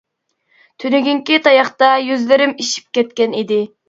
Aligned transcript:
تۈنۈگۈنكى 0.83 1.37
تاياقتا 1.47 1.89
يۈزلىرىم 2.05 2.55
ئىششىپ 2.57 2.89
كەتكەن 3.01 3.37
ئىدى. 3.43 3.59